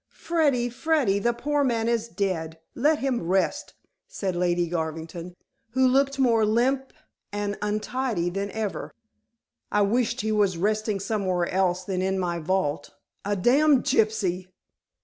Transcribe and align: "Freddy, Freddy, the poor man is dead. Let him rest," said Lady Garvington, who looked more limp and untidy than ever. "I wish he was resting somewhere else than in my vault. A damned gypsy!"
"Freddy, 0.15 0.67
Freddy, 0.67 1.19
the 1.19 1.31
poor 1.31 1.63
man 1.63 1.87
is 1.87 2.07
dead. 2.07 2.57
Let 2.73 2.97
him 2.97 3.21
rest," 3.27 3.75
said 4.07 4.35
Lady 4.35 4.67
Garvington, 4.67 5.35
who 5.73 5.87
looked 5.87 6.17
more 6.17 6.43
limp 6.43 6.91
and 7.31 7.55
untidy 7.61 8.31
than 8.31 8.49
ever. 8.49 8.95
"I 9.71 9.83
wish 9.83 10.19
he 10.19 10.31
was 10.31 10.57
resting 10.57 10.99
somewhere 10.99 11.47
else 11.47 11.83
than 11.83 12.01
in 12.01 12.17
my 12.17 12.39
vault. 12.39 12.89
A 13.23 13.35
damned 13.35 13.83
gypsy!" 13.83 14.47